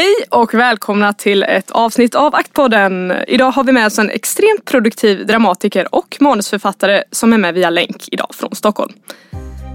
[0.00, 3.12] Hej och välkomna till ett avsnitt av Aktpodden.
[3.28, 7.70] Idag har vi med oss en extremt produktiv dramatiker och manusförfattare som är med via
[7.70, 8.92] länk idag från Stockholm.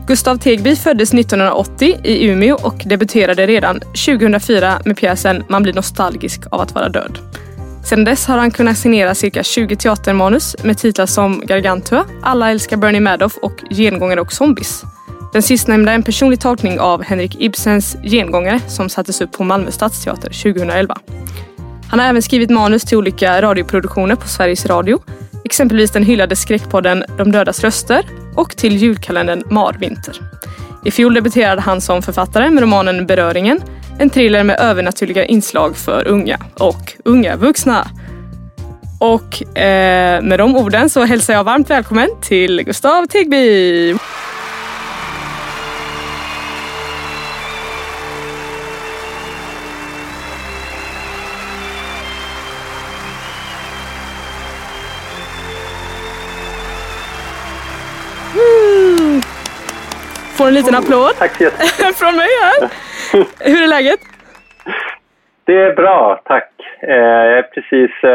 [0.07, 6.41] Gustav Tegby föddes 1980 i Umeå och debuterade redan 2004 med pjäsen Man blir nostalgisk
[6.51, 7.19] av att vara död.
[7.89, 12.77] Sedan dess har han kunnat signera cirka 20 teatermanus med titlar som Gargantua, Alla älskar
[12.77, 14.83] Bernie Madoff och Gengångare och zombies.
[15.35, 19.71] Den sistnämnda är en personlig tolkning av Henrik Ibsens Gengångare som sattes upp på Malmö
[19.71, 20.97] stadsteater 2011.
[21.89, 25.03] Han har även skrivit manus till olika radioproduktioner på Sveriges Radio,
[25.45, 28.05] exempelvis den hyllade skräckpodden De dödas röster
[28.35, 30.21] och till julkalendern Marvinter.
[30.85, 33.61] I fjol debuterade han som författare med romanen Beröringen,
[33.99, 37.87] en thriller med övernaturliga inslag för unga och unga vuxna.
[38.99, 43.95] Och eh, med de orden så hälsar jag varmt välkommen till Gustav Tegby.
[60.45, 61.11] Får en liten applåd.
[61.19, 61.95] Tack så jättemycket.
[62.01, 62.69] Från mig här.
[63.49, 63.99] Hur är läget?
[65.45, 66.51] Det är bra, tack.
[66.81, 68.09] Eh, precis, eh,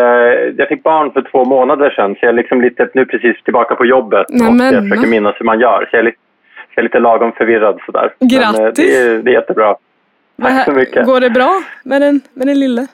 [0.56, 3.74] jag fick barn för två månader sedan så jag är liksom lite, nu precis tillbaka
[3.74, 4.68] på jobbet Nämen.
[4.68, 5.88] och jag försöker minnas hur man gör.
[5.90, 6.18] Så jag är lite,
[6.74, 8.12] jag är lite lagom förvirrad sådär.
[8.18, 8.76] Men, eh, Grattis.
[8.76, 9.76] det, är, det är jättebra.
[10.42, 11.06] Tack så mycket.
[11.06, 12.86] Går det bra med den, med den lille?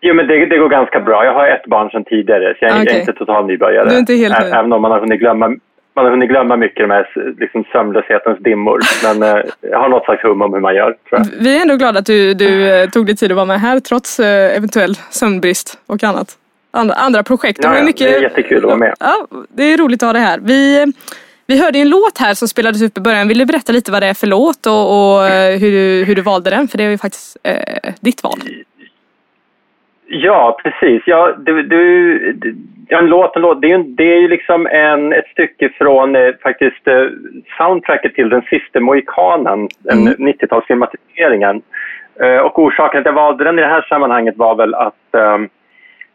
[0.00, 1.24] Jo, men det, det går ganska bra.
[1.24, 2.96] Jag har ett barn sedan tidigare så jag, Okej.
[2.96, 3.88] är inte total nybörjare.
[3.88, 4.58] Du är inte helt Ä-.
[4.58, 5.56] Även om man har hunnit glömma
[6.00, 8.80] man har hunnit glömma mycket de här liksom, sömnlöshetens dimmor.
[9.04, 10.96] Men eh, jag har något slags hum om hur man gör.
[11.40, 13.80] Vi är ändå glada att du, du eh, tog dig tid att vara med här
[13.80, 16.38] trots eh, eventuell sömnbrist och annat.
[16.70, 17.60] Andra, andra projekt.
[17.62, 17.98] Ja, mycket...
[17.98, 18.94] det är jättekul att vara med.
[19.00, 20.38] Ja, det är roligt att ha det här.
[20.42, 20.86] Vi,
[21.46, 23.28] vi hörde en låt här som spelades upp i början.
[23.28, 26.14] Vill du berätta lite vad det är för låt och, och eh, hur, du, hur
[26.14, 26.68] du valde den?
[26.68, 28.38] För det är ju faktiskt eh, ditt val.
[30.06, 31.02] Ja, precis.
[31.06, 32.32] Ja, du, du,
[32.90, 33.60] ja, en låt, en låt.
[33.62, 37.04] Det är ju, det är ju liksom en, ett stycke från eh, faktiskt eh,
[37.58, 40.14] soundtracket till Den sista mohikanen, Mm.
[40.14, 41.62] 90-talsfilmatiseringen.
[42.20, 45.38] Eh, och orsaken att jag valde den i det här sammanhanget var väl att eh,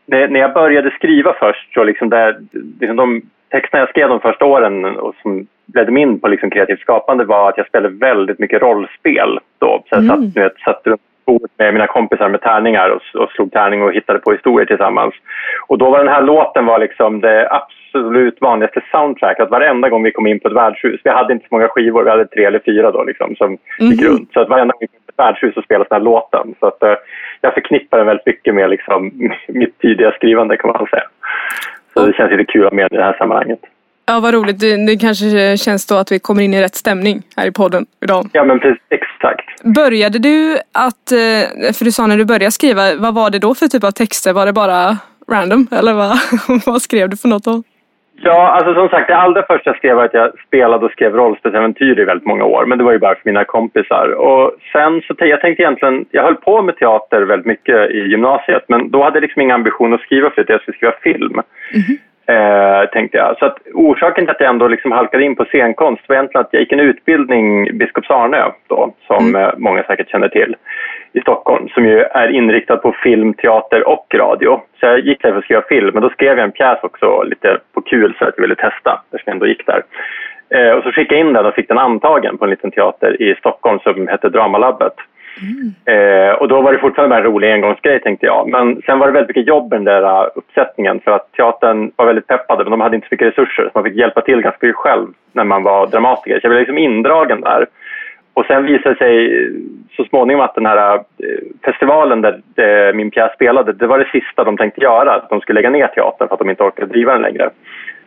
[0.05, 2.35] när jag började skriva först, så liksom det,
[2.79, 6.49] liksom de texterna jag skrev de första åren och som ledde mig in på liksom
[6.49, 9.39] kreativt skapande var att jag spelade väldigt mycket rollspel.
[9.59, 9.83] Då.
[9.89, 10.15] Så jag Mm.
[10.31, 13.93] satt, vet, satt runt bordet med mina kompisar med tärningar och, och slog tärning och
[13.93, 15.13] hittade på historier tillsammans.
[15.67, 19.49] Och då var den här låten var liksom det absolut vanligaste soundtracket.
[19.49, 22.09] Varenda gång vi kom in på ett värdshus, vi hade inte så många skivor, vi
[22.09, 24.09] hade tre eller fyra då liksom som gick Mhm.
[24.11, 24.33] runt.
[24.33, 26.55] Så att varenda gång vi kom in på ett värdshus så spelades den här låten.
[26.59, 26.95] Så att eh,
[27.41, 29.11] jag förknippar den väldigt mycket med liksom
[29.47, 31.03] mitt tidiga skrivande kan man säga.
[31.93, 33.59] Så det känns lite kul att med i det här sammanhanget.
[34.07, 34.59] Ja, vad roligt.
[34.59, 37.85] Det, det kanske känns då att vi kommer in i rätt stämning här i podden
[38.03, 38.25] idag.
[38.33, 39.63] Ja men precis, exakt.
[39.63, 43.55] Började du att, eh, för du sa när du började skriva, vad var det då
[43.55, 44.33] för typ av texter?
[44.33, 44.97] Var det bara
[45.31, 46.17] random eller vad,
[46.65, 47.63] vad skrev du för något då?
[48.21, 51.13] Ja, alltså som sagt, det allra första jag skrev var att jag spelade och skrev
[51.13, 52.65] rollspelsäventyr i väldigt många år.
[52.65, 54.07] Men det var ju bara för mina kompisar.
[54.09, 58.63] Och sen så jag tänkte egentligen, jag höll på med teater väldigt mycket i gymnasiet.
[58.67, 61.41] Men då hade jag liksom ingen ambition att skriva för att jag skulle skriva film.
[62.27, 63.37] Eh, tänkte jag.
[63.37, 66.53] Så att orsaken till att jag ändå liksom halkade in på scenkonst var egentligen att
[66.53, 70.55] jag gick en utbildning, Biskops Arnö då, som eh, många säkert känner till,
[71.13, 74.61] i Stockholm, som ju är inriktad på film, teater och radio.
[74.79, 77.23] Så jag gick där för att skriva film, men då skrev jag en pjäs också
[77.23, 79.83] lite på kul för att jag ville testa, eftersom jag ändå gick där.
[80.49, 83.21] Eh, och så skickade jag in den och fick den antagen på en liten teater
[83.21, 84.93] i Stockholm som hette Dramalabbet.
[85.85, 88.49] Eh, och då var det fortfarande en rolig engångsgrej tänkte jag.
[88.49, 91.91] Men sen var det väldigt mycket jobb med den där uh, uppsättningen för att teatern
[91.95, 94.41] var väldigt peppade men de hade inte så mycket resurser så man fick hjälpa till
[94.41, 96.39] ganska mycket själv när man var dramatiker.
[96.39, 97.67] Så jag blev liksom indragen där.
[98.35, 99.51] Och sen visade det sig eh,
[99.95, 101.01] så småningom att den här eh,
[101.65, 105.11] festivalen där eh, min pjäs spelade, det var det sista de tänkte göra.
[105.15, 107.49] Att de skulle lägga ner teatern för att de inte orkade driva den längre.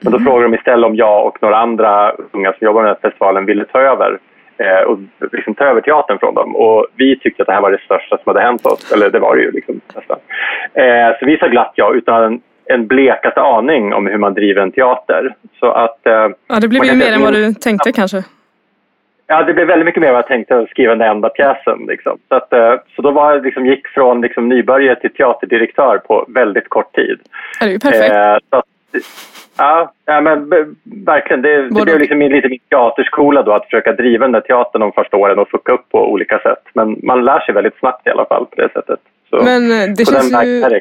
[0.00, 2.96] Men då frågade de istället om jag och några andra unga som jobbar med den
[3.02, 4.18] här festivalen ville ta över
[4.58, 4.98] eh, och
[5.32, 6.56] liksom ta över teatern från dem.
[6.56, 8.92] Och vi tyckte att det här var det största som hade hänt oss.
[8.92, 10.18] Eller det var det ju liksom nästan.
[10.74, 14.72] Eh, så vi sa glatt ja utan en, blekaste aning om hur man driver en
[14.72, 15.34] teater.
[15.60, 16.06] Så att...
[16.06, 18.24] Eh, Ja, det blev ju mer än vad du tänkte kanske.
[19.30, 21.78] Ja, det blev väldigt mycket mer vad jag tänkte att skriva den enda pjäsen.
[21.88, 22.18] Liksom.
[22.28, 26.26] Så, att, eh, så då var jag liksom, gick från liksom, nybörjare till teaterdirektör på
[26.28, 27.18] väldigt kort tid.
[27.60, 28.14] Ja, det är ju perfekt.
[28.14, 28.67] Eh, att,
[29.56, 30.50] ja, ja, men
[30.84, 31.42] verkligen.
[31.42, 34.92] Det, det blev liksom lite min teaterskola då, att försöka driva den där teatern de
[34.92, 36.62] första åren och fucka upp på olika sätt.
[36.72, 39.00] Men man lär sig väldigt snabbt i alla fall på det sättet.
[39.30, 40.80] Så, men eh, det känns ju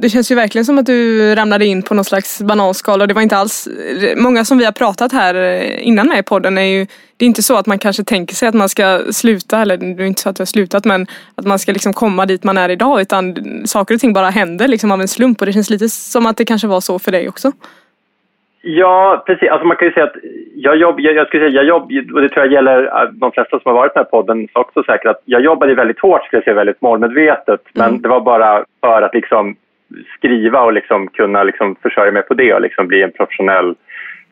[0.00, 3.14] det känns ju verkligen som att du ramlade in på någon slags bananskal och det
[3.14, 3.68] var inte alls,
[4.16, 6.86] många som vi har pratat här eh, innan med i podden är ju,
[7.16, 10.02] det är inte så att man kanske tänker sig att man ska sluta, eller det
[10.02, 12.58] är inte så att du har slutat men att man ska liksom komma dit man
[12.58, 13.36] är idag utan
[13.66, 16.36] saker och ting bara händer liksom av en slump och det känns lite som att
[16.36, 17.52] det kanske var så för dig också.
[18.64, 19.50] Ja, precis.
[19.50, 20.16] Alltså man kan ju säga att
[20.54, 21.82] jag, jobb, jag, jag skulle säga, jag jobb,
[22.14, 24.82] och det tror jag gäller äh, de flesta som har varit med i podden också
[24.82, 27.60] säkert, att jag jobbade väldigt hårt, skulle jag säga, väldigt målmedvetet.
[27.72, 28.02] Men mm.
[28.02, 29.56] det var bara för att liksom
[30.16, 33.74] skriva och liksom kunna liksom försörja mig på det och liksom bli en professionell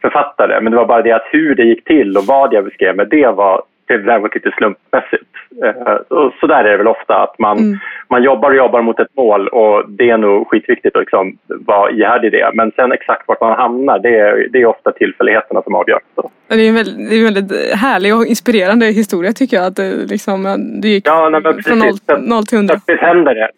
[0.00, 0.60] författare.
[0.60, 3.08] Men det var bara det att hur det gick till och vad jag beskrev med
[3.08, 5.29] det var det var lite slumpmässigt.
[5.64, 7.78] Eh, och så där är det väl ofta, att man, mm.
[8.08, 11.90] man jobbar och jobbar mot ett mål och det är nog skitviktigt att liksom vara
[11.90, 12.50] ihärdig i det.
[12.54, 16.00] Men sen exakt vart man hamnar, det är, det är ofta tillfälligheterna som avgör.
[16.14, 16.30] Så.
[16.48, 19.66] Det är en väldigt, det är en väldigt härlig och inspirerande historia tycker jag.
[19.66, 22.72] Att det, liksom, det gick ja, nej, från noll, noll till hundra.
[22.72, 23.48] Plötsligt händer det.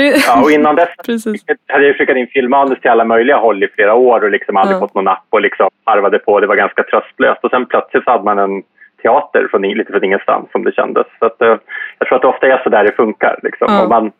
[0.00, 1.44] Ja, och innan dess Precis.
[1.66, 4.76] hade jag skickat in filmmanus till alla möjliga håll i flera år och liksom aldrig
[4.76, 4.80] ja.
[4.80, 6.40] fått någon napp och liksom arvade på.
[6.40, 7.44] Det var ganska tröstlöst.
[7.44, 8.62] Och sen plötsligt hade man en
[9.02, 11.06] teater från, lite från ingenstans som det kändes.
[11.18, 11.56] Så att, eh,
[11.98, 13.40] jag tror att det ofta är så där det funkar.
[13.42, 13.66] Liksom.
[13.70, 13.82] Ja.
[13.82, 14.12] Om man,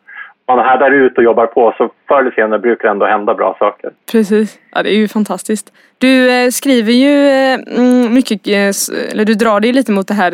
[0.47, 3.55] man härdar ut och jobbar på så förr eller senare brukar det ändå hända bra
[3.59, 3.91] saker.
[4.11, 5.73] Precis, ja, det är ju fantastiskt.
[5.97, 8.47] Du eh, skriver ju eh, mm, mycket,
[9.11, 10.31] eller du drar dig lite mot det här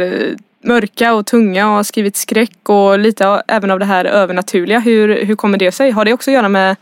[0.63, 4.79] mörka och tunga och har skrivit skräck och lite även av det här övernaturliga.
[4.79, 5.91] Hur, hur kommer det sig?
[5.91, 6.75] Har det också att göra med,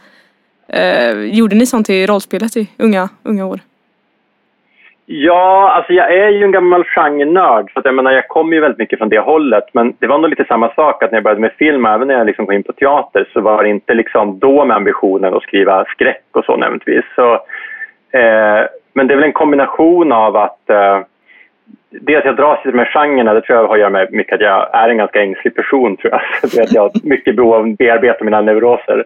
[0.67, 3.59] eh, gjorde ni sånt i rollspelet i unga, unga år?
[5.05, 7.71] Ja, alltså jag är ju en gammal genrenörd.
[7.73, 9.63] Så att jag, menar, jag kommer ju väldigt mycket från det hållet.
[9.73, 12.15] Men det var nog lite samma sak att när jag började med film, även när
[12.15, 15.43] jag liksom kom in på teater, så var det inte liksom då med ambitionen att
[15.43, 17.05] skriva skräck och så nödvändigtvis.
[17.15, 17.33] Så,
[18.11, 20.99] eh, men det är väl en kombination av att eh,
[21.91, 24.41] dels jag dras lite med genrerna, det tror jag har att göra med mycket att
[24.41, 26.21] jag är en ganska ängslig person tror jag.
[26.49, 29.05] Så att jag har mycket behov av att bearbeta mina neuroser.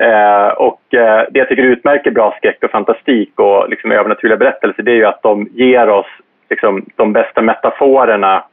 [0.00, 4.82] Eh, och eh, det jag tycker utmärker bra skräck och fantastik och liksom övernaturliga berättelser
[4.82, 6.06] det är ju att de ger oss
[6.50, 8.44] liksom, de bästa metaforerna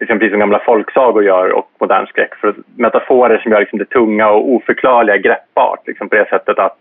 [0.00, 2.34] liksom, precis som gamla folksagor gör och modern skräck.
[2.34, 6.78] För metaforer som gör liksom, det tunga och oförklarliga greppbart liksom, på det sättet att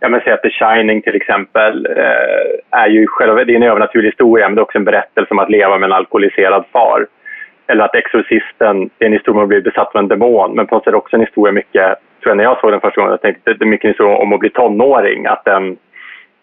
[0.00, 3.62] Ja, men säg att The Shining till exempel eh, är ju själva, det är en
[3.62, 7.06] övernaturlig historia men det är också en berättelse om att leva med en alkoholiserad far.
[7.66, 10.74] Eller att Exorcisten är en historia om att bli besatt av en demon men på
[10.74, 13.20] något sätt också en historia mycket tror jag när jag såg den första gången, jag
[13.20, 15.26] tänkte det är mycket så om att bli tonåring.
[15.26, 15.76] Att, den,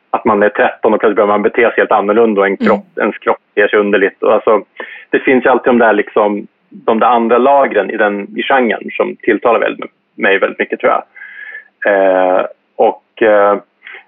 [0.09, 2.85] att man är 13 och plötsligt börjar man bete sig helt annorlunda och en kropp,
[2.97, 3.01] mm.
[3.01, 4.23] ens kropp beter sig underligt.
[4.23, 4.63] Och alltså,
[5.09, 8.89] det finns ju alltid de där, liksom, de där andra lagren i, den, i genren
[8.91, 11.03] som tilltalar väldigt, mig väldigt mycket tror jag.
[11.85, 12.45] Eh,
[12.87, 13.57] och, eh,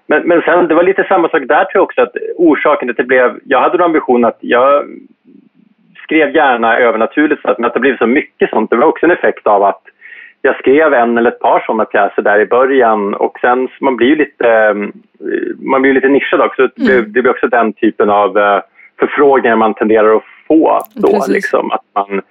[0.06, 2.90] men, men sen, det var lite samma sak där tror jag också att orsaken till
[2.90, 4.84] att det blev, jag hade en ambition att jag
[6.02, 9.46] skrev gärna övernaturligt men att det blev så mycket sånt, det var också en effekt
[9.46, 9.82] av att
[10.42, 14.08] jag skrev en eller ett par sådana pjäser där i början och sen man blir
[14.08, 14.92] ju lite, mm,
[15.58, 16.62] man blir lite nischad också.
[16.62, 17.12] Mm.
[17.12, 18.60] Det blir också den typen av eh,
[18.98, 21.24] förfrågningar man tenderar att få då.
[21.28, 22.22] Liksom, att man,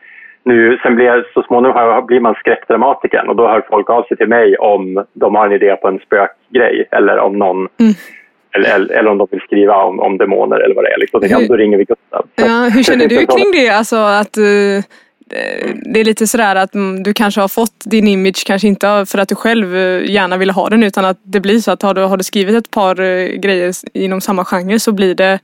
[0.45, 4.27] nu, sen blir, så småningom blir man skräckdramatiker och då hör folk av sig till
[4.27, 7.93] mig om de har en idé på en spökgrej eller om någon mm.
[8.55, 10.99] Eller, eller, om de vill skriva om, om demoner eller vad det är.
[10.99, 11.21] Liksom.
[11.23, 12.25] Hur, då ringer vi Gustav.
[12.35, 13.69] Ja, hur känner du kring det?
[13.69, 14.83] Alltså att uh
[15.93, 19.17] det är lite sådär att mm, du kanske har fått din image, kanske inte för
[19.17, 21.93] att du själv eh, gärna vill ha den utan att det blir så att har
[21.93, 25.39] du, har du skrivit ett par eh, grejer inom samma genre så blir det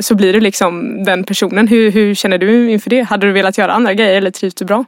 [0.00, 1.68] så blir det liksom den personen.
[1.68, 3.00] Hur, hur känner du inför det?
[3.00, 4.84] Hade du velat göra andra grejer eller trivs du bra?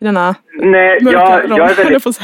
[0.00, 1.12] I denna Nej, jag,
[1.48, 2.20] jag, är väldigt,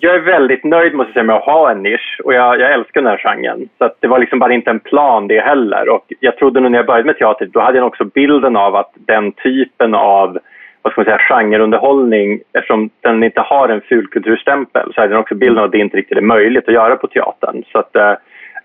[0.00, 2.72] jag är väldigt nöjd måste jag säga, med att ha en nisch och jag, jag
[2.72, 3.68] älskar den här genren.
[3.78, 5.88] Så det var liksom bara inte en plan det heller.
[5.88, 8.92] Och jag trodde när jag började med teater, då hade jag också bilden av att
[8.94, 10.38] den typen av
[10.82, 15.34] vad ska man säga, genreunderhållning, eftersom den inte har en fulkulturstämpel så hade den också
[15.34, 17.64] bilden av att det inte riktigt är möjligt att göra på teatern.
[17.72, 18.12] Så att, eh,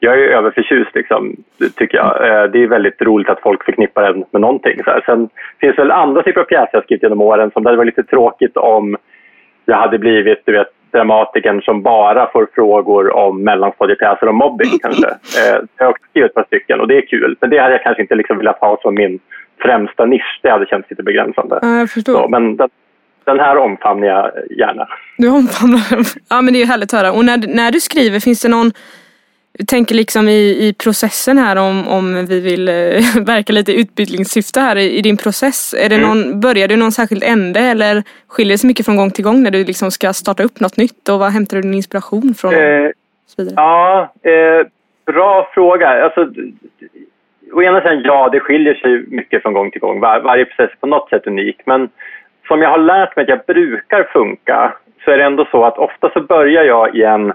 [0.04, 1.36] jag är överförtjust, liksom,
[1.76, 2.28] tycker jag.
[2.28, 4.84] Eh, det är väldigt roligt att folk förknippar den med någonting.
[4.84, 5.04] Så här.
[5.06, 5.30] Sen
[5.60, 7.98] finns det väl andra typer av pjäser jag skrivit genom åren som det hade varit
[7.98, 8.98] lite tråkigt om
[9.66, 15.08] jag hade blivit du vet, dramatikern som bara får frågor om mellanstadiepjäser och mobbing kanske.
[15.08, 17.38] Eh, jag har också skrivit ett par stycken och det är kul.
[17.42, 19.20] Men det hade jag kanske inte liksom velat ha som min
[19.62, 20.40] främsta nisch.
[20.44, 21.60] Det hade känts lite begränsande.
[21.62, 22.14] Ja, jag förstår.
[22.14, 22.70] Så, men den,
[23.24, 24.88] den här omfamnar jag gärna.
[25.18, 26.04] Du omfamnar den?
[26.30, 27.12] Ja men det är härligt att höra.
[27.12, 28.72] Och när, när du skriver, finns det någon
[29.58, 32.74] Jag tänker liksom i, i processen här om, om vi vill eh,
[33.26, 35.74] verka lite utbildningssyfte här i, i din process.
[35.74, 36.08] Är det Mm.
[36.08, 39.44] någon, börjar du någon särskild ände eller skiljer det sig mycket från gång till gång
[39.44, 42.54] när du liksom ska starta upp något nytt och vad hämtar du din inspiration från?
[42.54, 42.90] Eh?
[43.56, 44.68] Ja, eh,
[45.14, 46.04] bra fråga.
[46.04, 46.22] Alltså,
[47.54, 50.00] å ena sidan, ja, det skiljer sig mycket från gång till gång.
[50.00, 51.58] Var, varje process är på något sätt unik.
[51.66, 51.90] Men
[52.48, 54.74] som jag har lärt mig att jag brukar funka
[55.06, 57.34] så är det ändå så att ofta så börjar jag i en...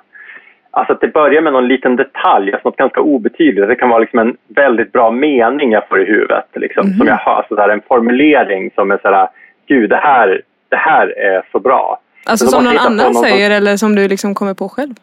[0.77, 3.69] Alltså att det börjar med någon liten detalj, alltså något ganska obetydligt.
[3.69, 6.45] Det kan vara liksom en väldigt bra mening jag får i huvudet.
[6.55, 9.29] Liksom, Som jag har, alltså där en formulering som är sådär,
[9.69, 12.01] gud det här, det här är så bra.
[12.27, 14.95] Alltså som någon annan någon som- säger eller som du liksom kommer på själv?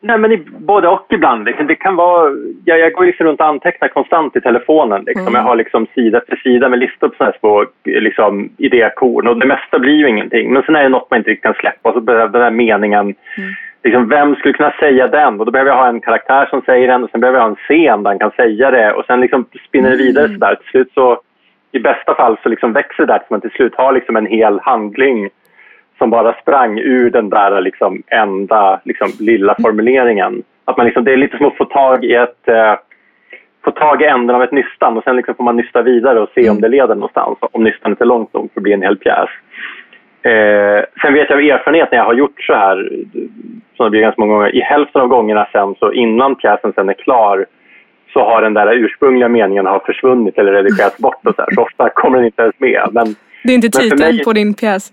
[0.00, 1.44] Nej, men i, både och ibland.
[1.44, 2.32] Det kan vara,
[2.64, 5.02] jag, jag går liksom runt och antecknar konstant i telefonen.
[5.06, 5.22] Liksom.
[5.26, 5.34] Mm.
[5.34, 9.26] Jag har liksom sida efter sida med listor på här små liksom, idékorn.
[9.28, 10.52] Och det mesta blir ju ingenting.
[10.52, 11.88] Men sen är det något man inte riktigt kan släppa.
[11.88, 13.14] Och så behöver den här meningen,
[13.86, 15.40] liksom, vem skulle kunna säga den?
[15.40, 17.04] Och då behöver jag ha en karaktär som säger den.
[17.04, 18.92] Och sen behöver jag ha en scen där han kan säga det.
[18.92, 20.54] Och sen liksom spinner det vidare sådär.
[20.54, 21.20] Till slut så,
[21.72, 24.26] i bästa fall så liksom växer det där tills man till slut har liksom en
[24.26, 25.30] hel handling
[25.98, 30.42] som bara sprang ur den där liksom enda liksom, lilla formuleringen.
[30.64, 32.74] Att man liksom, det är lite som att få tag i ett eh,
[33.64, 36.28] få tag i änden av ett nystan och sen liksom får man nysta vidare och
[36.34, 37.38] se om det leder någonstans.
[37.40, 39.30] Om nystanet är långt nog för att bli en hel pjäs.
[40.22, 42.90] Eh, sen vet jag av erfarenhet när jag har gjort så här,
[43.76, 46.88] som det blir ganska många gånger, i hälften av gångerna sen så innan pjäsen sen
[46.88, 47.46] är klar
[48.12, 51.54] så har den där ursprungliga meningen har försvunnit eller redigerats bort och så här.
[51.54, 52.88] Så ofta kommer den inte ens med.
[52.92, 53.06] Men
[53.44, 54.92] Det är inte titeln mig- på din pjäs?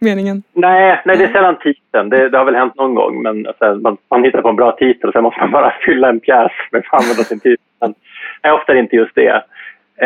[0.00, 0.42] Meningen?
[0.52, 2.08] Nej, nej det är sällan titeln.
[2.08, 3.22] Det, det har väl hänt någon gång.
[3.22, 6.08] Men alltså, man, man hittar på en bra titel och sen måste man bara fylla
[6.08, 7.64] en pjäs med att använda sin titel.
[7.80, 7.94] Men
[8.42, 9.42] nej, ofta är det inte just det.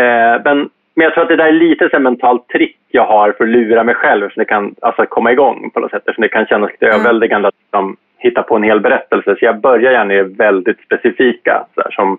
[0.01, 3.33] Eh, men, men jag tror att det där är lite så mentalt trick jag har
[3.33, 5.99] för att lura mig själv så det kan alltså, komma igång på något sätt.
[5.99, 7.01] Eftersom det kan kännas lite Mm.
[7.01, 9.37] överväldigande att liksom, hitta på en hel berättelse.
[9.39, 12.19] Så jag börjar gärna i väldigt specifika, så här, som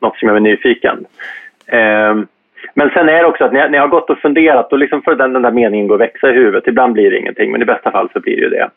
[0.00, 1.06] något som gör mig nyfiken.
[1.66, 2.14] Eh,
[2.74, 4.76] men sen är det också att när jag, när jag har gått och funderat, då
[4.76, 6.66] liksom får den, den där meningen gå och växa i huvudet.
[6.66, 8.70] Ibland blir det ingenting, men i bästa fall så blir det ju det.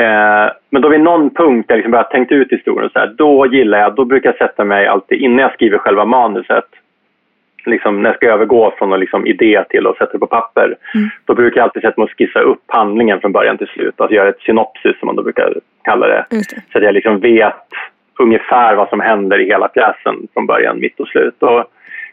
[0.00, 3.14] Eh, men då vid någon punkt där jag liksom bara tänkt ut historien, så här,
[3.18, 6.64] då gillar jag, då brukar jag sätta mig alltid innan jag skriver själva manuset,
[7.66, 10.76] liksom när jag ska övergå från en liksom idé till att sätta det på papper,
[11.24, 13.94] då brukar jag alltid sätta mig och skissa upp handlingen från början till slut.
[13.96, 16.24] Alltså göra ett synopsis som man då brukar kalla det.
[16.30, 16.44] Det.
[16.72, 17.66] Så att jag liksom vet
[18.18, 21.42] ungefär vad som händer i hela pjäsen från början, mitt och slut.
[21.42, 21.64] Och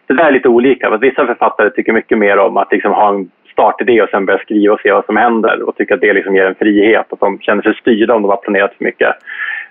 [0.08, 0.88] det där är lite olika.
[0.88, 4.26] För att vissa författare tycker mycket mer om att liksom ha en startidé och sen
[4.26, 7.06] börja skriva och se vad som händer och tycker att det liksom ger en frihet
[7.10, 9.16] och de känner sig styrda om de har planerat för mycket.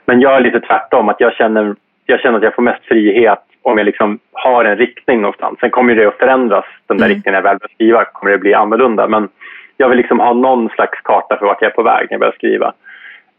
[0.04, 1.74] Men jag är lite tvärtom, att jag känner,
[2.06, 5.58] jag känner att jag får mest frihet om jag liksom har en riktning någonstans.
[5.60, 7.14] Sen kommer det att förändras, den där Mm.
[7.16, 9.08] riktningen jag väl börjar skriva kommer det bli annorlunda.
[9.08, 9.28] Men
[9.76, 12.20] jag vill liksom ha någon slags karta för vart jag är på väg när jag
[12.20, 12.72] börjar skriva.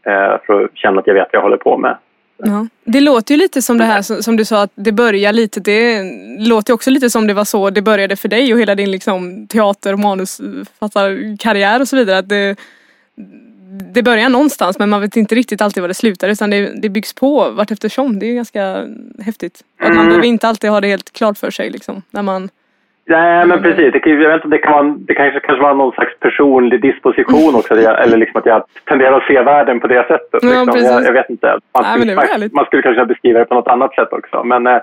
[0.06, 1.96] Eh, för att känna att jag vet vad jag håller på med.
[2.44, 2.66] Ja.
[2.84, 6.02] Det låter ju lite som det här som du sa att det börjar lite, det
[6.48, 9.46] låter också lite som det var så det började för dig och hela din liksom
[9.46, 12.18] teater och manusförfattarkarriär och så vidare.
[12.18, 12.56] Att det,
[13.94, 16.88] det börjar någonstans men man vet inte riktigt alltid var det slutar utan det, det
[16.88, 18.18] byggs på vart eftersom.
[18.18, 18.84] Det är ganska
[19.24, 19.60] häftigt.
[19.80, 20.06] Att man Mm.
[20.06, 22.02] behöver inte alltid ha det helt klart för sig liksom.
[22.10, 22.48] När man,
[23.10, 23.92] Nej, men precis.
[23.92, 27.54] Det, jag vet inte, det, kan vara, det kanske, kanske var någon slags personlig disposition
[27.54, 27.80] också.
[27.80, 30.40] jag- Eller liksom att jag tenderar att se världen på det sättet.
[30.42, 30.84] Ja, Liksom.
[30.84, 31.46] jag, jag vet inte.
[31.74, 34.44] Man Nej, skulle, man, man skulle kanske beskriva det på något annat sätt också.
[34.44, 34.78] Men, eh,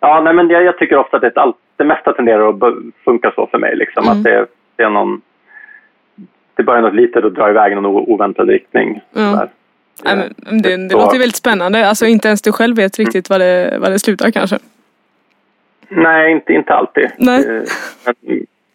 [0.00, 3.32] ja, nej, men jag, jag tycker ofta att det, all, det mesta tenderar att funka
[3.34, 3.76] så för mig.
[3.76, 4.04] Liksom.
[4.04, 4.16] Mm.
[4.18, 5.20] Att det, det är någon...
[6.60, 9.00] Det börjar något litet och drar iväg i någon oväntad riktning.
[9.12, 9.48] Nej,
[10.04, 11.88] men det, det Så- låter ju väldigt spännande.
[11.88, 14.58] Alltså inte ens du själv vet riktigt vad det, vad det slutar kanske.
[15.88, 17.08] Nej, inte, inte alltid.
[17.18, 17.40] Nej.
[17.40, 17.62] Eh,
[18.04, 18.14] men,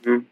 [0.05, 0.25] mm.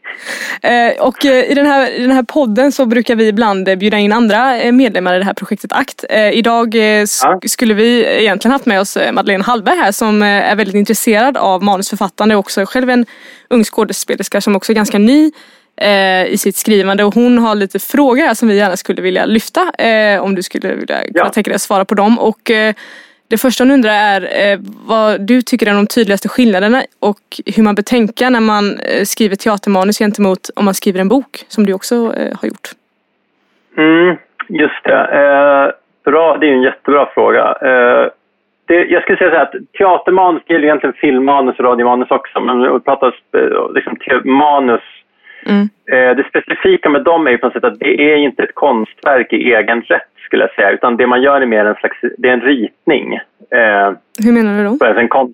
[0.62, 3.76] Eh, och eh, i den, här, i den här podden så brukar vi ibland eh,
[3.76, 6.06] bjuda in andra medlemmar i det här projektet ACT.
[6.34, 7.40] Idag sk- Ja.
[7.48, 12.36] skulle vi egentligen haft med oss Madeleine Hallberg här som är väldigt intresserad av manusförfattande
[12.36, 13.06] och också själv en
[13.50, 15.32] ung skådespelerska som också är ganska ny
[15.82, 19.26] eh, i sitt skrivande och hon har lite frågor här som vi gärna skulle vilja
[19.26, 21.30] lyfta eh, om du skulle vilja Ja.
[21.30, 22.20] tänka dig att svara på dem.
[22.20, 22.74] Och, eh,
[23.28, 27.20] det första hon undrar är eh, vad du tycker är de tydligaste skillnaderna och
[27.56, 31.46] hur man bör tänka när man eh, skriver teatermanus gentemot om man skriver en bok
[31.48, 32.70] som du också eh, har gjort.
[33.78, 34.16] Mm,
[34.50, 35.74] just det.
[36.06, 37.58] Bra, det är en jättebra fråga.
[38.68, 42.40] Det, jag skulle säga så här att teatermanus det gäller egentligen filmmanus och radiomanus också.
[42.40, 43.14] Men vi pratar
[43.76, 44.82] liksom, manus.
[45.46, 45.70] Mm.
[45.92, 48.56] Eh, det specifika med dem är ju på något sätt att det är inte ett
[48.56, 50.72] konstverk i egen rätt skulle jag säga.
[50.72, 53.14] Utan det man gör är mer en slags, det är en ritning.
[53.52, 53.92] Eh,
[54.26, 54.86] Hur menar du då?
[54.86, 55.34] En kon-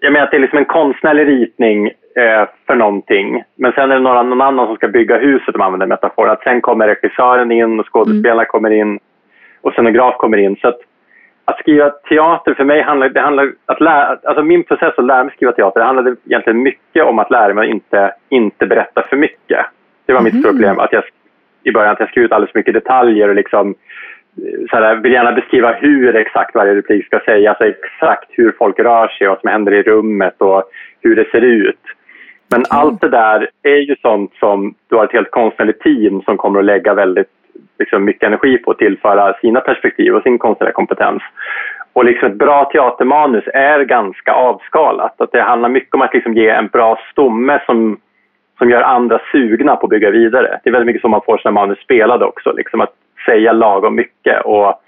[0.00, 1.86] jag menar att det är liksom en konstnärlig ritning
[2.16, 3.42] eh, för någonting.
[3.56, 6.32] Men sen är det några, någon annan som ska bygga huset om man använder metaforen.
[6.32, 8.98] Att sen kommer regissören in och skådespelarna kommer in
[9.60, 10.56] och scenograf kommer in.
[10.56, 10.78] Så att
[11.48, 15.24] att skriva teater för mig handlar, det handlar att lära, alltså min process att lära
[15.24, 19.02] mig skriva teater det handlade egentligen mycket om att lära mig att inte, inte berätta
[19.02, 19.66] för mycket.
[20.06, 20.34] Det var mm.
[20.34, 21.04] mitt problem, att jag
[21.62, 23.74] i början att jag skrev ut alldeles för mycket detaljer och liksom
[24.70, 28.78] så här, vill gärna beskriva hur exakt varje replik ska sägas, alltså exakt hur folk
[28.78, 30.64] rör sig, vad som händer i rummet och
[31.00, 31.80] hur det ser ut.
[32.50, 32.66] Men mm.
[32.70, 36.58] allt det där är ju sånt som du har ett helt konstnärligt team som kommer
[36.58, 37.30] att lägga väldigt
[37.78, 41.22] liksom, mycket energi på att tillföra sina perspektiv och sin konstnärliga kompetens.
[41.92, 45.20] Och liksom ett bra teatermanus är ganska avskalat.
[45.20, 47.98] Att det handlar mycket om att liksom ge en bra stomme som,
[48.58, 50.60] som gör andra sugna på att bygga vidare.
[50.62, 52.52] Det är väldigt mycket som man får sina manus spelade också.
[52.52, 52.92] Liksom att
[53.26, 54.80] säga lagom mycket och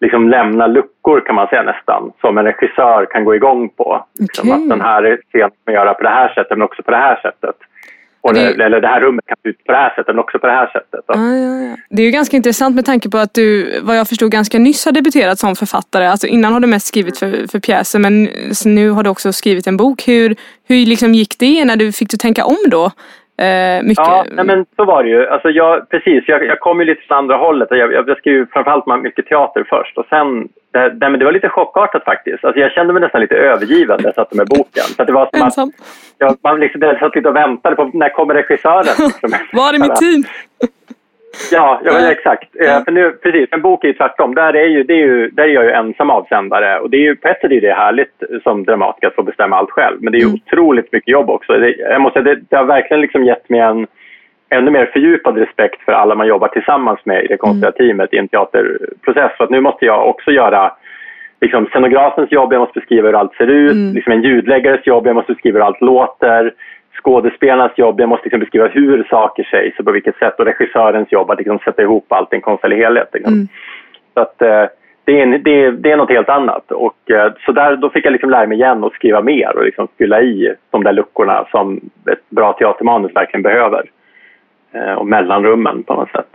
[0.00, 3.84] liksom lämna luckor kan man säga nästan, som en regissör kan gå igång på.
[3.84, 4.06] Okay.
[4.20, 6.96] Liksom att den här scenen kan göra på det här sättet men också på det
[6.96, 7.56] här sättet.
[8.24, 10.38] Och det, eller det här rummet kan se ut på det här sättet men också
[10.38, 11.04] på det här sättet.
[11.08, 11.76] Ah, ja, ja.
[11.90, 14.84] Det är ju ganska intressant med tanke på att du, vad jag förstod, ganska nyss
[14.84, 16.06] har debuterat som författare.
[16.06, 18.28] Alltså innan har du mest skrivit för, för pjäser men
[18.64, 20.08] nu har du också skrivit en bok.
[20.08, 20.36] Hur,
[20.68, 21.64] hur liksom gick det?
[21.64, 22.90] När du fick du tänka om då?
[23.36, 24.06] Eh, mycket...
[24.06, 25.28] Ja, nej, men så var det ju.
[25.28, 27.68] Alltså jag, precis, jag, jag kom ju lite från andra hållet.
[27.70, 31.32] Jag, jag, jag skrev framförallt mycket teater först och sen det, det, men det var
[31.32, 32.44] lite chockartat faktiskt.
[32.44, 34.82] Alltså jag kände mig nästan lite övergiven när jag satte med boken.
[34.96, 35.68] Så det var som Ensam.
[35.68, 35.74] att
[36.18, 39.10] jag, man liksom, jag satt lite och väntade på när kommer regissören.
[39.52, 40.24] Var är mitt team?
[41.52, 42.48] Ja, ja exakt.
[42.52, 42.82] Ja.
[42.84, 44.34] För nu, precis, en bok är ju tvärtom.
[44.34, 46.78] Där är, ju, det är, ju, där är jag ju ensam avsändare.
[46.80, 49.56] Och det är ju, på ett sätt är det härligt som dramatiker att få bestämma
[49.56, 49.96] allt själv.
[50.00, 50.40] Men det är ju mm.
[50.46, 51.52] otroligt mycket jobb också.
[51.52, 53.86] Det, jag måste, det, det har verkligen liksom gett mig en
[54.48, 57.88] ännu mer fördjupad respekt för alla man jobbar tillsammans med i det konstnärliga mm.
[57.88, 59.32] teamet i en teaterprocess.
[59.36, 60.72] För att nu måste jag också göra
[61.40, 63.94] liksom, scenografens jobb, jag måste beskriva hur allt ser ut, mm.
[63.94, 66.52] liksom en ljudläggares jobb, jag måste beskriva hur allt låter,
[67.04, 71.12] skådespelarnas jobb, jag måste liksom beskriva hur saker sägs och på vilket sätt och regissörens
[71.12, 73.08] jobb att liksom sätta ihop allt i en konstnärlig helhet.
[73.12, 73.32] Liksom.
[73.32, 73.48] Mm.
[74.14, 74.64] Så att, eh,
[75.04, 76.70] det, är, det, det är något helt annat.
[76.70, 79.64] Och, eh, så där, då fick jag liksom lära mig igen och skriva mer och
[79.64, 83.90] liksom fylla i de där luckorna som ett bra teatermanus verkligen behöver.
[84.72, 86.30] Eh, och mellanrummen på något sätt.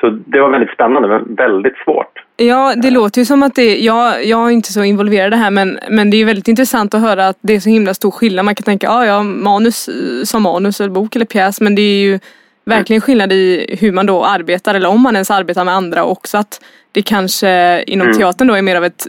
[0.00, 2.19] Så det var väldigt spännande men väldigt svårt.
[2.42, 5.36] Ja, det låter ju som att det, jag, jag är inte så involverad i det
[5.36, 8.10] här men, men det är väldigt intressant att höra att det är så himla stor
[8.10, 8.44] skillnad.
[8.44, 9.90] Man kan tänka, ja, ja, manus
[10.24, 12.18] som manus eller bok eller pjäs men det är ju
[12.64, 16.38] verkligen skillnad i hur man då arbetar eller om man ens arbetar med andra också
[16.38, 16.60] att
[16.92, 18.18] det kanske inom mm.
[18.18, 19.06] teatern då är mer av ett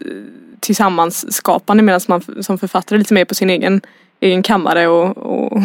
[0.59, 3.81] tillsammansskapande medan man som författare är lite mer på sin egen,
[4.19, 5.61] egen kammare och, och,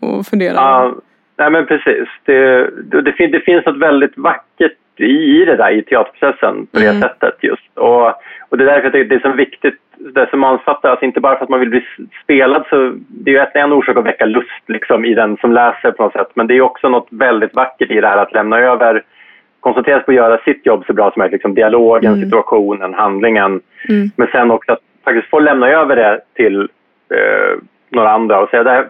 [0.00, 0.54] och funderar.
[0.54, 0.94] Ja,
[1.38, 2.08] nej men precis.
[2.24, 6.88] Det, det, det, finns något väldigt vackert i, i det där i teaterprocessen på det
[6.88, 7.00] mm.
[7.00, 7.78] sättet just.
[7.78, 8.06] Och,
[8.48, 9.78] och det är därför jag tycker det är så viktigt
[10.14, 11.84] det som manusförfattare, alltså inte bara för att man vill bli
[12.24, 15.92] spelad så det är ju en orsak att väcka lust liksom i den som läser
[15.92, 18.58] på något sätt men det är också något väldigt vackert i det här att lämna
[18.58, 19.02] över
[19.60, 22.24] koncentrera sig på att göra sitt jobb så bra som möjligt, liksom dialogen, mm.
[22.24, 23.60] situationen, handlingen.
[23.88, 24.10] Mm.
[24.16, 26.60] Men sen också att faktiskt få lämna över det till
[27.14, 27.58] eh,
[27.88, 28.88] några andra och säga det här,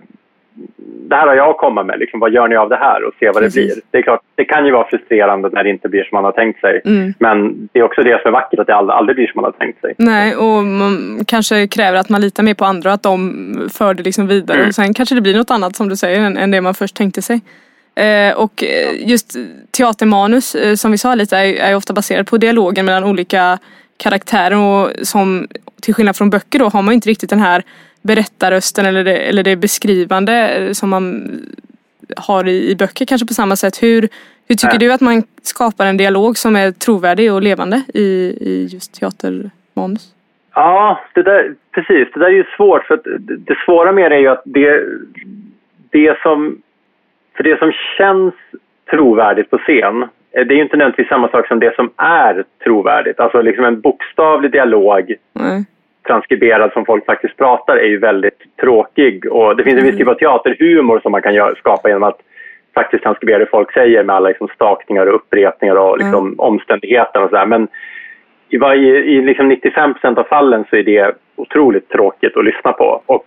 [1.09, 3.15] det här har jag att komma med, liksom, vad gör ni av det här och
[3.21, 3.55] se vad Precis.
[3.55, 3.83] det blir.
[3.91, 6.33] Det är klart, det kan ju vara frustrerande när det inte blir som man har
[6.33, 6.81] tänkt sig.
[6.85, 7.15] Mm.
[7.19, 9.45] Men det är också det som är vackert, att det aldrig, aldrig blir som man
[9.45, 9.95] har tänkt sig.
[9.99, 14.03] Nej, och man kanske kräver att man litar mer på andra, att de för det
[14.03, 14.59] liksom vidare.
[14.59, 14.69] Mm.
[14.69, 16.97] Och sen kanske det blir något annat som du säger än, än det man först
[16.97, 17.41] tänkte sig.
[17.95, 19.37] Eh, och eh, just
[19.71, 23.59] teatermanus, eh, som vi sa lite, är, är ofta baserad på dialogen mellan olika
[23.97, 25.49] karaktärer och som
[25.81, 27.63] till skillnad från böcker då har man inte riktigt den här
[28.03, 31.31] berättarrösten eller det, eller det beskrivande eh, som man
[32.17, 33.83] har i, i böcker kanske på samma sätt.
[33.83, 34.09] Hur,
[34.49, 38.69] hur tycker du att man skapar en dialog som är trovärdig och levande i, i
[38.71, 40.15] just teatermanus?
[40.55, 42.09] Ja, det där, precis.
[42.15, 42.85] Det där är ju svårt.
[42.87, 44.85] för det, svåra med det är ju att det,
[45.91, 46.63] det som...
[47.37, 48.35] För det som känns
[48.91, 52.45] trovärdigt på scen eh, det är ju inte nödvändigtvis samma sak som det som är
[52.65, 53.21] trovärdigt.
[53.21, 55.65] Alltså liksom en bokstavlig dialog mm
[56.11, 59.33] transkriberad som folk faktiskt pratar är ju väldigt tråkig.
[59.33, 62.21] Och det finns en viss typ av teaterhumor som man kan skapa genom att
[62.75, 66.41] faktiskt transkribera det folk säger med alla liksom stakningar och upprepningar och liksom mm.
[66.41, 67.47] omständigheter och sådär.
[67.47, 67.69] Men
[68.49, 73.03] i, varje, i liksom 95% av fallen så är det otroligt tråkigt att lyssna på
[73.07, 73.25] och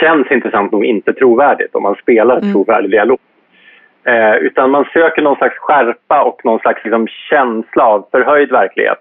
[0.00, 2.52] känns intressant nog inte trovärdigt om man spelar mm.
[2.52, 3.18] trovärdig dialog.
[4.04, 9.00] Eh, utan man söker någon slags skärpa och någon slags liksom, känsla av förhöjd verklighet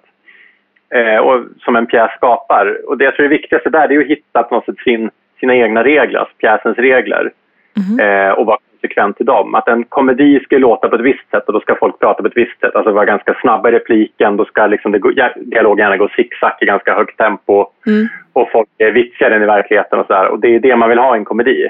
[0.93, 2.77] eh, och, som en pjäs skapar.
[2.88, 5.56] Och det jag tror är viktigaste där är att hitta på något sätt sin, sina
[5.56, 7.32] egna regler, alltså pjäsens regler
[7.77, 8.27] mm.
[8.27, 9.56] eh, och vara konsekvent i dem.
[9.56, 12.27] Att en komedi ska låta på ett visst sätt och då ska folk prata på
[12.27, 14.91] ett visst sätt, alltså vara ganska snabba i repliken, då ska liksom
[15.36, 18.08] dialogen gärna gå zigzag i ganska högt tempo mm.
[18.34, 20.27] och folk är vitsigare än i verkligheten och sådär.
[20.27, 21.69] Och det är det man vill ha i en komedi.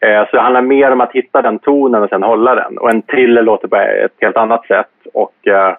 [0.00, 2.78] Eh, så det handlar mer om att hitta den tonen och sen hålla den.
[2.78, 4.90] Och en thriller låter på ett helt annat sätt.
[5.14, 5.74] Och, eh,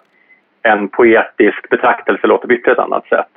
[0.62, 3.28] en poetisk betraktelse låter på ett annat sätt.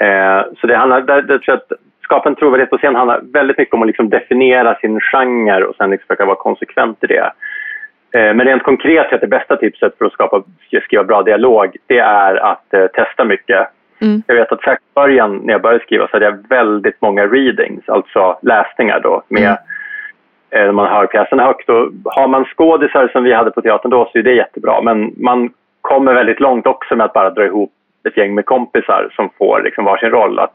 [0.00, 3.74] Eh, så det handlar, där, där att skapa en trovärdighet på scen handlar väldigt mycket
[3.74, 7.32] om att liksom definiera sin genre och sen liksom försöka vara konsekvent i det.
[8.14, 10.42] Eh, men rent konkret är det bästa tipset för att skapa,
[10.84, 13.68] skriva bra dialog, det är att eh, testa mycket.
[14.02, 14.22] Mm.
[14.26, 17.88] Jag vet att i början när jag började skriva så hade jag väldigt många readings,
[17.88, 19.56] alltså läsningar då med
[20.50, 20.66] mm.
[20.68, 21.68] eh, man hör pjäsen högt.
[21.68, 25.14] Och har man skådisar som vi hade på teatern då så är det jättebra men
[25.16, 25.50] man
[25.84, 27.72] kommer väldigt långt också med att bara dra ihop
[28.08, 30.38] ett gäng med kompisar som får liksom varsin roll.
[30.38, 30.54] Att,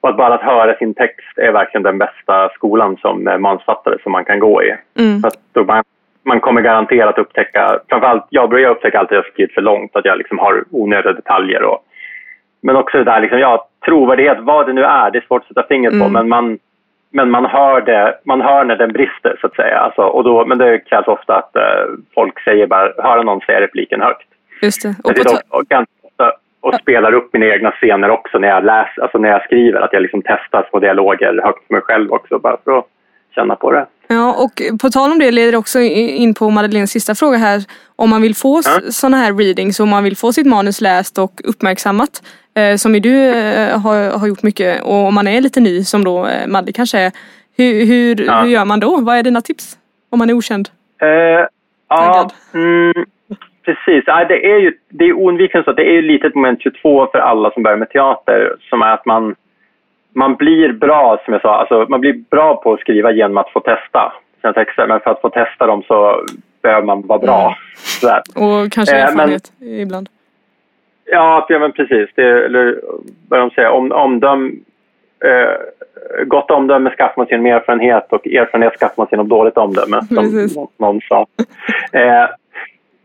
[0.00, 4.12] och att bara att höra sin text är verkligen den bästa skolan som manusfattare som
[4.12, 4.74] man kan gå i.
[4.98, 5.22] Mm.
[5.24, 5.84] Att man,
[6.22, 10.04] man kommer garanterat upptäcka, framförallt jag börjar upptäcka alltid att jag skrivit för långt, att
[10.04, 11.62] jag liksom har onödiga detaljer.
[11.62, 11.78] Och,
[12.62, 15.48] men också det där, liksom, ja, trovärdighet, vad det nu är, det är svårt att
[15.48, 16.12] sätta fingret på, mm.
[16.12, 16.58] men man,
[17.12, 19.78] men man hör, det, man hör när den brister så att säga.
[19.78, 21.84] Alltså, och då, men det krävs ofta att eh,
[22.14, 24.26] folk säger bara, höra någon säga repliken högt.
[24.60, 24.94] Just det.
[25.02, 25.20] Och det
[26.02, 29.80] ofta, och spelar upp mina egna scener också när jag, läs, alltså när jag skriver.
[29.80, 32.86] Att jag liksom testar små dialoger högt för mig själv också bara för att
[33.34, 33.86] känna på det.
[34.08, 37.64] Ja, och på tal om det leder också in på Madeleines sista fråga här.
[37.96, 38.90] Om man vill få ja.
[38.90, 42.22] sådana här readings, om man vill få sitt manus läst och uppmärksammat,
[42.54, 45.84] eh, som ju du eh, har, har gjort mycket, och om man är lite ny
[45.84, 47.12] som då eh, Madde kanske är,
[47.56, 48.40] hur, hur, ja.
[48.42, 49.00] hur gör man då?
[49.00, 49.78] Vad är dina tips?
[50.10, 50.68] Om man är okänd?
[51.02, 51.46] Uh,
[51.88, 52.92] ja, mm,
[53.70, 54.04] Precis.
[54.06, 56.62] Ja, det är ju det är oundvikligen så att det är ju lite ett moment
[56.62, 59.34] 22 för alla som börjar med teater som är att man,
[60.14, 63.50] man blir bra, som jag sa, alltså man blir bra på att skriva genom att
[63.50, 64.86] få testa sina texter.
[64.86, 66.26] Men för att få testa dem så
[66.62, 67.56] behöver man vara bra.
[68.02, 68.48] Mm.
[68.48, 70.08] Och kanske eh, erfarenhet men, ibland.
[71.04, 72.10] Ja, ja men precis.
[72.14, 72.80] Det, eller
[73.28, 74.60] vad de säger, om, omdöm,
[75.24, 79.56] eh, gott omdöme skaffar man sig genom erfarenhet och erfarenhet skaffar man sig genom dåligt
[79.56, 81.26] omdöme, som någon sa.
[81.92, 82.28] Eh,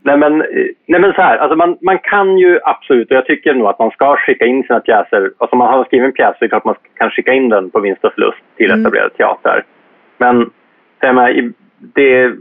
[0.06, 0.38] Nej men,
[0.86, 3.78] nej men så här, alltså man, man kan ju absolut, och jag tycker nog att
[3.78, 5.30] man ska skicka in sina pjäser.
[5.38, 7.48] Alltså om man har skrivit en pjäs så är det klart man kan skicka in
[7.48, 8.80] den på vinst och förlust till mm.
[8.80, 9.64] etablerad teater.
[10.18, 10.50] Men
[11.78, 12.32] det,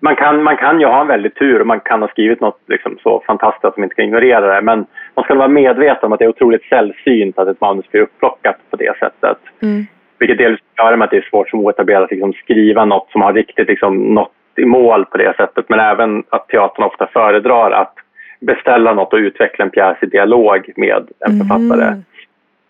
[0.00, 2.60] man, kan, man kan ju ha en väldigt tur och man kan ha skrivit något
[2.66, 4.62] liksom så fantastiskt att man inte kan ignorera det.
[4.62, 8.02] Men man ska vara medveten om att det är otroligt sällsynt att ett manus blir
[8.02, 9.38] upplockat på det sättet.
[9.62, 9.86] Mm.
[10.18, 13.32] Vilket delvis gör att det är svårt som oetablerad att liksom skriva något som har
[13.32, 17.94] riktigt liksom, nått i mål på det sättet men även att teatern ofta föredrar att
[18.40, 21.46] beställa något och utveckla en pjäs i dialog med en mm.
[21.46, 22.02] författare.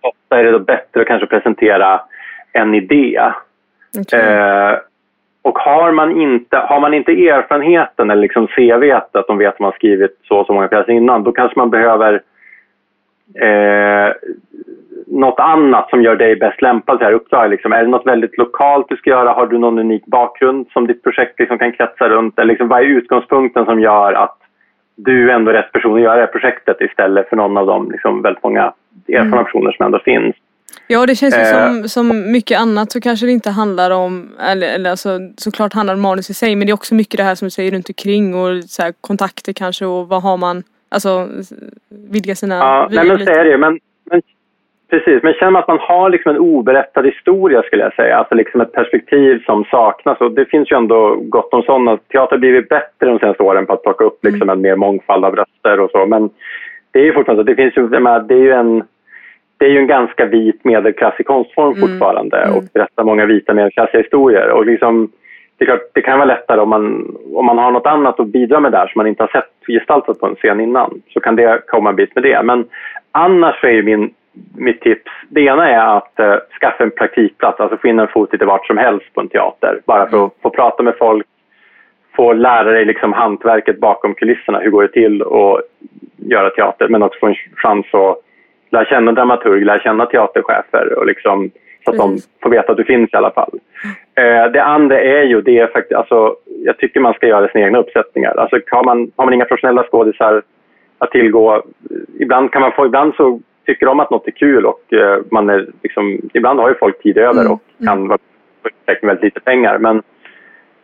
[0.00, 2.00] Ofta är det då bättre att kanske presentera
[2.52, 3.20] en idé.
[4.00, 4.20] Okay.
[4.20, 4.78] Eh,
[5.42, 9.60] och har man, inte, har man inte erfarenheten eller liksom CV att de vet att
[9.60, 12.22] man skrivit så och så många pjäser innan då kanske man behöver
[13.34, 14.14] eh,
[15.06, 17.50] något annat som gör dig bäst lämpad för det här uppdraget?
[17.50, 17.72] Liksom?
[17.72, 19.32] Är det något väldigt lokalt du ska göra?
[19.32, 22.38] Har du någon unik bakgrund som ditt projekt liksom kan kretsa runt?
[22.38, 24.38] Eller liksom, vad är utgångspunkten som gör att
[24.96, 27.90] du ändå är rätt person att göra det här projektet istället för någon av de
[27.90, 28.72] liksom, väldigt många
[29.08, 29.44] erfarna mm.
[29.44, 30.36] personer som ändå finns?
[30.88, 31.66] Ja det känns ju eh.
[31.66, 35.94] som, som mycket annat så kanske det inte handlar om, eller, eller alltså, såklart handlar
[35.94, 37.88] om manus i sig men det är också mycket det här som du säger runt
[37.88, 41.28] omkring och så här, kontakter kanske och vad har man, alltså
[41.88, 43.58] vidga sina Ja, nej men så är det ju.
[43.58, 44.22] Men, men
[44.90, 48.34] Precis, men känner man att man har liksom en oberättad historia skulle jag säga, alltså
[48.34, 50.20] liksom ett perspektiv som saknas.
[50.20, 51.96] Och det finns ju ändå gott om sådana.
[51.96, 55.24] Teater har blivit bättre de senaste åren på att plocka upp liksom en mer mångfald
[55.24, 56.06] av röster och så.
[56.06, 56.30] Men
[56.90, 58.84] det är ju fortfarande så, det finns ju, det är ju en
[59.58, 61.80] det är ju en ganska vit medelklassig konstform mm.
[61.80, 62.36] fortfarande.
[62.36, 62.56] Mm.
[62.56, 64.50] och berättar många vita medelklassiga historier.
[64.50, 65.12] Och liksom
[65.58, 68.60] det, klart, det kan vara lättare om man, om man har något annat att bidra
[68.60, 71.62] med där som man inte har sett gestaltat på en scen innan så kan det
[71.66, 72.68] komma en bit med det men
[73.12, 74.14] annars är min
[74.56, 75.10] mitt tips.
[75.28, 78.66] Det ena är att uh, skaffa en praktikplats, alltså få in en fot lite vart
[78.66, 79.80] som helst på en teater.
[79.86, 81.26] Bara för att få prata med folk,
[82.16, 84.58] få lära dig liksom hantverket bakom kulisserna.
[84.58, 85.60] Hur går det till att
[86.16, 86.88] göra teater?
[86.88, 88.18] Men också få en chans att
[88.70, 91.50] lära känna dramaturg, lära känna teaterchefer och liksom,
[91.86, 93.50] så att de får veta att du finns i alla fall.
[94.20, 97.64] Uh, det andra är ju, det är faktiskt, alltså, jag tycker man ska göra sina
[97.64, 98.34] egna uppsättningar.
[98.34, 100.42] Alltså, har, man, har man inga professionella skådisar
[100.98, 101.62] att tillgå,
[102.18, 105.50] ibland kan man få, ibland så tycker om att något är kul och eh, man
[105.50, 107.52] är liksom, ibland har ju folk tid över mm.
[107.52, 108.08] och kan mm.
[108.08, 108.18] vara
[108.86, 109.78] med väldigt lite pengar.
[109.78, 110.02] Men,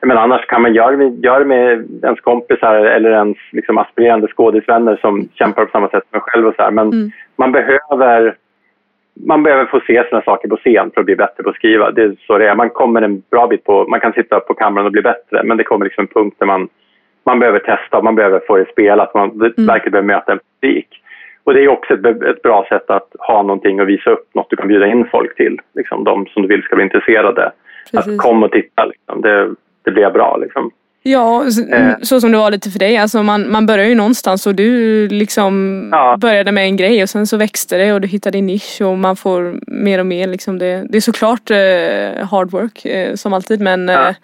[0.06, 5.28] men annars kan man göra, göra med ens kompisar eller ens liksom, aspirerande skådisvänner som
[5.34, 6.46] kämpar på samma sätt som en själv.
[6.46, 6.70] Och så här.
[6.70, 7.10] Men mm.
[7.36, 8.36] man, behöver,
[9.26, 11.90] man behöver få se sina saker på scen för att bli bättre på att skriva.
[11.90, 12.54] Det är så det är.
[12.54, 15.56] Man kommer en bra bit på, man kan sitta på kameran och bli bättre men
[15.56, 16.68] det kommer liksom en punkt där man,
[17.24, 19.52] man behöver testa, man behöver få det spelat, man mm.
[19.56, 20.88] verkligen behöver möta en publik.
[21.44, 24.50] Och det är också ett, ett, bra sätt att ha någonting att visa upp, något
[24.50, 25.60] du kan bjuda in folk till.
[25.74, 27.52] Liksom, de som du vill ska bli intresserade.
[27.92, 28.14] Precis.
[28.14, 29.20] Att komma och titta, liksom.
[29.20, 29.54] det,
[29.84, 30.36] det blir bra.
[30.36, 30.70] Liksom.
[31.04, 31.94] Ja, så, Eh.
[32.02, 32.96] så som det var lite för dig.
[32.96, 36.16] Alltså man, man börjar ju någonstans och du liksom Ja.
[36.20, 38.98] började med en grej och sen så växte det och du hittade din nisch och
[38.98, 40.58] man får mer och mer liksom.
[40.58, 44.08] Det, det är såklart eh, hard work eh, som alltid men Ja.
[44.08, 44.14] eh,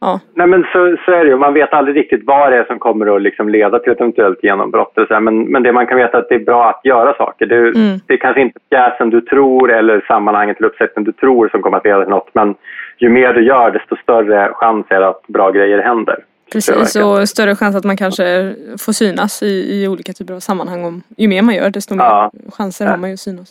[0.00, 0.20] ja.
[0.34, 1.36] Nej men så, så är det ju.
[1.36, 4.42] Man vet aldrig riktigt vad det är som kommer att liksom leda till ett eventuellt
[4.42, 4.92] genombrott.
[4.94, 5.20] så här.
[5.20, 7.46] Men, men det man kan veta är att det är bra att göra saker.
[7.46, 8.00] Det, Mm.
[8.06, 11.76] det är kanske inte pjäsen du tror eller sammanhanget eller uppsättningen du tror som kommer
[11.78, 12.30] att leda till något.
[12.32, 12.54] Men
[12.98, 16.16] ju mer du gör desto större chans är det att bra grejer händer.
[16.52, 20.84] Precis och större chans att man kanske får synas i, i olika typer av sammanhang.
[20.84, 22.30] Om, ju mer man gör desto mer Ja.
[22.58, 22.90] chanser Ja.
[22.90, 23.48] har man ju att synas.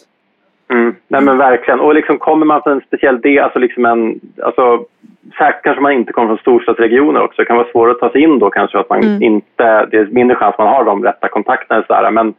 [0.70, 0.96] Mm.
[1.08, 1.80] Nej men verkligen.
[1.80, 4.86] Och liksom kommer man från en speciell del, alltså liksom en, alltså
[5.38, 7.42] säkert kanske man inte kommer från storstadsregioner också.
[7.42, 9.24] Det kan vara svårare att ta sig in då kanske att man Mm.
[9.24, 12.12] inte, det är mindre chans man har de rätta kontakterna och sådär.
[12.12, 12.34] Men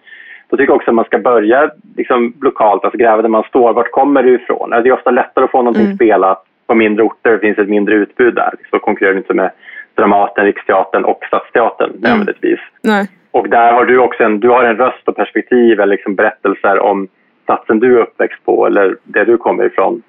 [0.49, 3.73] då tycker jag också att man ska börja liksom lokalt, alltså gräva där man står.
[3.73, 4.73] Vart kommer du ifrån?
[4.73, 5.97] Alltså, Det är ofta lättare att få någonting Mm.
[5.97, 7.39] spelat på mindre orter.
[7.39, 8.55] Finns ett mindre utbud där.
[8.71, 9.51] Så konkurrerar du inte med
[9.95, 12.01] Dramaten, Riksteatern och Stadsteatern Mm.
[12.03, 12.61] nödvändigtvis.
[12.83, 13.11] Nej.
[13.31, 16.79] Och där har du också en, du har en röst och perspektiv eller liksom berättelser
[16.79, 17.09] om
[17.47, 20.03] platsen du är uppväxt på eller det du kommer ifrån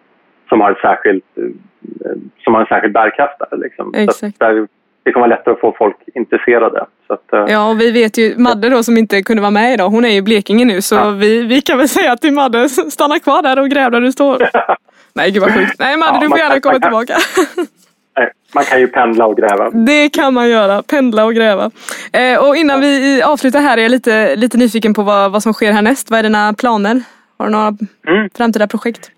[0.50, 2.12] som har, ett särskilt, eh,
[2.44, 3.58] som har en särskild bärkraft där.
[3.58, 3.94] Liksom.
[3.96, 4.40] Exakt.
[4.40, 4.68] där,
[5.04, 6.86] det kommer vara lättare att få folk intresserade.
[7.08, 9.90] Att, eh, Ja och vi vet ju, Madde då som inte kunde vara med idag,
[9.90, 11.10] hon är ju i Blekinge nu så Ja.
[11.10, 14.38] vi, vi kan väl säga till Madde, stanna kvar där och gräv där du står.
[15.18, 15.80] Nej gud vad sjukt.
[15.80, 17.14] Nej Madde Ja, du får gärna komma tillbaka.
[18.56, 19.70] man kan ju pendla och gräva.
[19.70, 21.72] Det kan man göra, pendla och gräva.
[22.14, 25.54] Eh, och innan vi avslutar här är jag lite, lite nyfiken på vad, vad som
[25.54, 26.12] sker härnäst.
[26.12, 27.02] Vad är dina planer?
[27.38, 27.68] Har du några
[28.08, 28.30] Mm.
[28.38, 29.12] framtida projekt?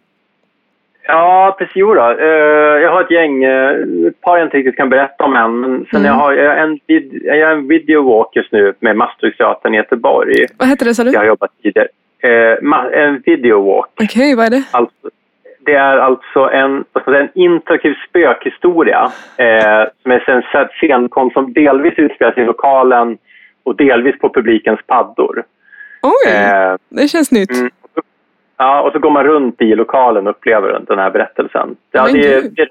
[1.07, 1.73] Ja, precis.
[1.75, 2.01] Jo då.
[2.01, 2.27] Eh,
[2.83, 3.69] jag har ett gäng, eh,
[4.07, 5.59] ett par jag inte riktigt kan berätta om än.
[5.61, 6.05] Men sen Mm.
[6.05, 6.79] jag har jag en,
[7.23, 10.45] jag är en videowalk just nu med Masthusteatern i Göteborg.
[10.57, 11.11] Vad hette det sa du?
[11.11, 11.87] Jag har jobbat tidigare.
[12.23, 13.89] Eh, en videowalk.
[14.03, 14.63] Okej, vad är det?
[14.71, 14.93] Alltså,
[15.69, 21.93] det är alltså en, säga, en interaktiv spökhistoria eh, som är en scenkonst som delvis
[21.97, 23.17] utspelar sig i lokalen
[23.63, 25.43] och delvis på publikens paddor.
[26.01, 27.51] Oj, Eh, det känns nytt.
[27.59, 27.69] mm.
[28.57, 31.75] Ja, och så går man runt i lokalen och upplever den här berättelsen.
[31.91, 32.69] Ja, det, är, det, är-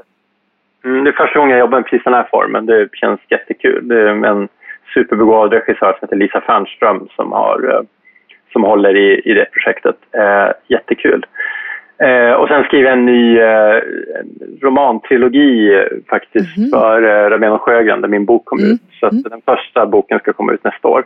[0.84, 2.66] mm, det är första gången jag jobbar med precis den här formen.
[2.66, 3.88] Det känns jättekul.
[3.88, 4.48] Det är en
[4.94, 7.80] superbegåvad regissör som heter Lisa Fernström som, har, eh,
[8.52, 9.96] som håller i, i det projektet.
[10.12, 11.26] Eh, jättekul.
[12.00, 13.80] Eh, och sen skriver jag en ny eh,
[14.62, 16.70] romantrilogi eh, faktiskt Mhm.
[16.70, 18.70] för eh, Rabén Sjögren där min bok kom Mm.
[18.72, 18.80] ut.
[19.00, 21.04] Så att den första boken ska komma ut nästa år.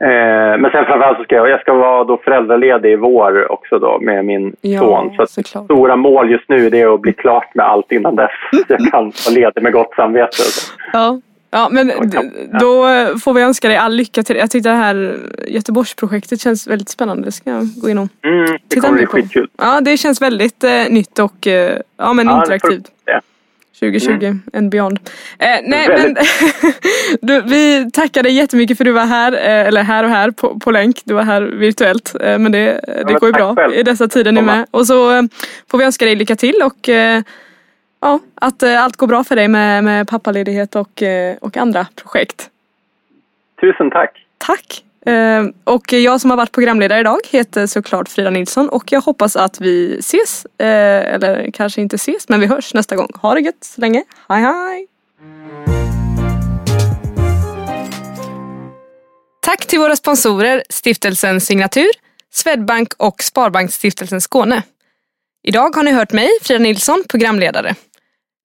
[0.00, 3.78] Eh, men sen framförallt så ska jag, jag ska vara då föräldraledig i vår också
[3.78, 5.12] då med min Ja, son.
[5.16, 5.30] Så att
[5.64, 8.30] stora mål just nu det är att bli klart med allt innan dess.
[8.52, 10.36] Så jag kan vara ledig med gott samvete.
[10.92, 11.20] Ja.
[11.54, 12.22] Ja men Ja,
[12.60, 15.16] då eh, får vi önska dig all lycka till Jag tyckte det här
[15.48, 17.24] Göteborgsprojektet känns väldigt spännande.
[17.24, 19.48] Det ska jag gå och Mm, det titta kommer bli skitkul.
[19.58, 22.84] Ja det känns väldigt eh, nytt och eh, ja, men Ja, interaktivt.
[23.04, 23.20] ja.
[23.80, 24.98] 2020 and beyond.
[25.38, 26.16] Eh, nej men
[27.20, 30.30] du, vi tackar dig jättemycket för att du var här, eh, eller här och här
[30.30, 31.00] på, på länk.
[31.04, 32.14] Du var här virtuellt.
[32.20, 33.74] Eh, men det, det men går ju bra själv.
[33.74, 34.66] i dessa tider nu med.
[34.70, 35.22] Och så eh,
[35.70, 37.22] får vi önska dig lycka till och eh,
[38.04, 41.86] ja, att eh, allt går bra för dig med, med pappaledighet och, eh, och andra
[41.94, 42.50] projekt.
[43.60, 44.26] Tusen tack.
[44.38, 44.84] Tack!
[45.06, 49.36] Eh, och jag som har varit programledare idag heter såklart Frida Nilsson och jag hoppas
[49.36, 53.08] att vi ses, eller kanske inte ses, men vi hörs nästa gång.
[53.22, 54.04] Ha det gött så länge.
[54.28, 54.86] Hej hej!
[59.42, 61.90] Tack till våra sponsorer Stiftelsen Signatur,
[62.32, 64.62] Swedbank och Sparbanksstiftelsen Skåne.
[65.42, 67.74] Idag har ni hört mig, Frida Nilsson, programledare.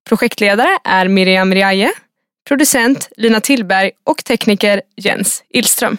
[0.09, 1.91] Projektledare är Miriam Riaje,
[2.47, 5.97] producent Lina Tillberg och tekniker Jens Illström.